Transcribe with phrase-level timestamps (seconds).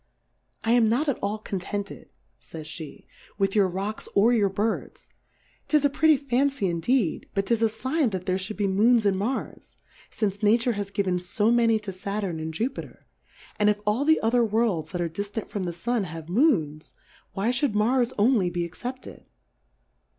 [0.63, 2.09] I am not at all contented,
[2.39, 3.05] fays Jhe,
[3.37, 5.07] with your Rocks, or your Birds;
[5.67, 9.13] 'tis a pretty Fancy indeed, but 'tis a fign that there fhould be Moons in
[9.15, 9.75] Marsy
[10.09, 13.03] fince Nature has given fo many to Saturn and Jufiter^
[13.59, 16.93] and if all the other Worlds that are diftant from the Stm^ have Moonsy
[17.33, 19.25] why Ihould Mars only be ex cepted